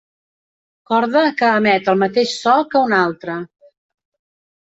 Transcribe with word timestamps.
Corda 0.91 1.21
que 1.41 1.49
emet 1.57 1.91
el 1.93 2.01
mateix 2.03 2.33
so 2.45 2.55
que 2.71 2.83
una 2.87 3.01
altra. 3.11 3.35